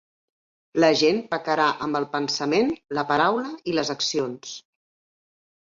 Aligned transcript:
La 0.83 0.87
gent 1.01 1.19
pecarà 1.33 1.67
amb 1.89 1.99
el 2.01 2.09
pensament, 2.15 2.73
la 3.01 3.05
paraula 3.13 3.53
i 3.73 3.79
les 3.81 3.95
accions. 3.99 4.59